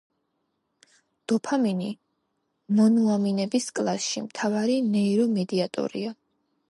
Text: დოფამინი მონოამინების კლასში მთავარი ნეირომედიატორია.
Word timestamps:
დოფამინი 1.31 1.89
მონოამინების 2.79 3.67
კლასში 3.81 4.25
მთავარი 4.31 4.79
ნეირომედიატორია. 4.89 6.17